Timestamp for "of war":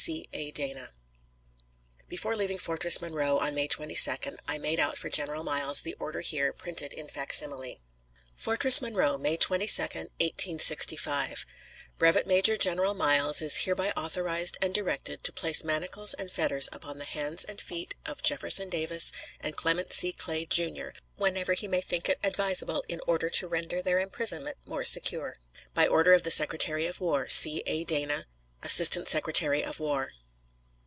26.87-27.27, 29.63-30.13